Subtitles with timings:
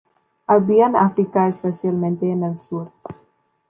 [0.47, 2.91] Habita en África, especialmente en el sur.